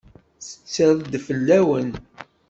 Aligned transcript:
Tetter-d 0.45 1.13
fell-awen. 1.25 1.89